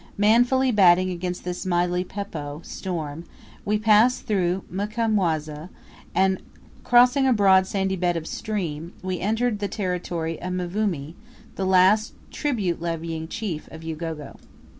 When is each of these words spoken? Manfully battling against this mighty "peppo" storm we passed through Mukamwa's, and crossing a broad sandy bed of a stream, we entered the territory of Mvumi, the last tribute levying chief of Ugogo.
Manfully 0.17 0.71
battling 0.71 1.11
against 1.11 1.43
this 1.43 1.63
mighty 1.63 2.03
"peppo" 2.03 2.61
storm 2.65 3.23
we 3.63 3.77
passed 3.77 4.25
through 4.25 4.63
Mukamwa's, 4.67 5.47
and 6.15 6.39
crossing 6.83 7.27
a 7.27 7.33
broad 7.33 7.67
sandy 7.67 7.95
bed 7.95 8.17
of 8.17 8.23
a 8.23 8.25
stream, 8.25 8.93
we 9.03 9.19
entered 9.19 9.59
the 9.59 9.67
territory 9.67 10.41
of 10.41 10.53
Mvumi, 10.53 11.13
the 11.53 11.67
last 11.67 12.15
tribute 12.31 12.81
levying 12.81 13.27
chief 13.27 13.67
of 13.71 13.83
Ugogo. 13.83 14.39